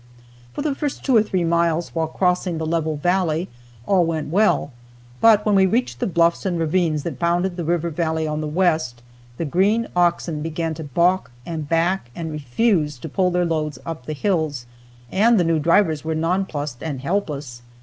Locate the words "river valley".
7.63-8.25